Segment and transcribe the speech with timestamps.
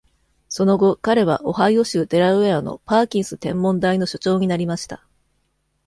[0.49, 5.05] その後、彼はオハイオ州デラウェアのパーキンス天文台の所長になりました。